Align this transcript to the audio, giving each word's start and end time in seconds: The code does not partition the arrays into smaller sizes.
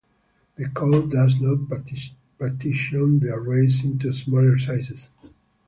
The 0.55 0.67
code 0.67 1.11
does 1.11 1.39
not 1.39 1.69
partition 1.69 3.19
the 3.19 3.33
arrays 3.35 3.83
into 3.83 4.11
smaller 4.13 4.57
sizes. 4.57 5.09